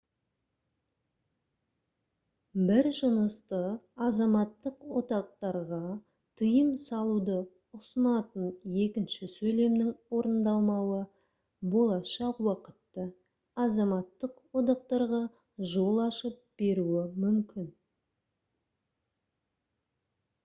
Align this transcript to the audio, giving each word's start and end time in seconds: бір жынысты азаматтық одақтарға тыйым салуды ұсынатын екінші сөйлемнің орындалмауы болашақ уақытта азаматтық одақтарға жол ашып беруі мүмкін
бір 2.69 2.87
жынысты 2.99 3.57
азаматтық 4.05 4.79
одақтарға 5.01 5.81
тыйым 6.41 6.71
салуды 6.85 7.35
ұсынатын 7.79 8.47
екінші 8.85 9.29
сөйлемнің 9.33 9.91
орындалмауы 10.21 11.01
болашақ 11.75 12.39
уақытта 12.47 13.05
азаматтық 13.67 14.43
одақтарға 14.63 15.19
жол 15.75 16.01
ашып 16.07 16.41
беруі 16.63 17.05
мүмкін 17.27 17.69